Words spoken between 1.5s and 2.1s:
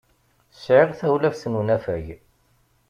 unafag.